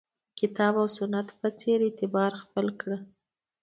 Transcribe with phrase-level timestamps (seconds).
[0.27, 2.89] د کتاب او سنت په څېر اعتبار خپل کړ